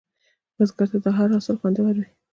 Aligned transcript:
بزګر 0.57 0.87
ته 1.03 1.09
هره 1.17 1.35
حاصل 1.37 1.55
خوندور 1.59 1.93
وي 1.99 2.05